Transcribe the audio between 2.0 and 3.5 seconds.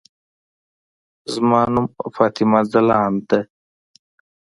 فاطمه ځلاند ده.